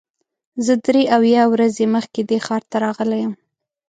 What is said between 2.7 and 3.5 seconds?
راغلی یم.